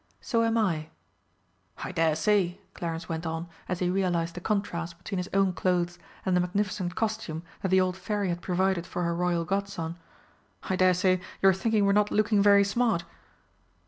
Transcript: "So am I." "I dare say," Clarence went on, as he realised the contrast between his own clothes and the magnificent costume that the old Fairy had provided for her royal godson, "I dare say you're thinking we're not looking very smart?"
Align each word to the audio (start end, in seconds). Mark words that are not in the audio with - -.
"So 0.19 0.43
am 0.43 0.57
I." 0.57 0.89
"I 1.83 1.91
dare 1.91 2.15
say," 2.15 2.59
Clarence 2.73 3.07
went 3.07 3.27
on, 3.27 3.47
as 3.69 3.77
he 3.77 3.89
realised 3.91 4.33
the 4.33 4.41
contrast 4.41 4.97
between 4.97 5.19
his 5.19 5.29
own 5.31 5.53
clothes 5.53 5.99
and 6.25 6.35
the 6.35 6.39
magnificent 6.41 6.95
costume 6.95 7.43
that 7.61 7.69
the 7.69 7.81
old 7.81 7.95
Fairy 7.95 8.29
had 8.29 8.41
provided 8.41 8.87
for 8.87 9.03
her 9.03 9.13
royal 9.13 9.45
godson, 9.45 9.99
"I 10.63 10.75
dare 10.75 10.95
say 10.95 11.21
you're 11.43 11.53
thinking 11.53 11.85
we're 11.85 11.91
not 11.93 12.09
looking 12.09 12.41
very 12.41 12.63
smart?" 12.63 13.03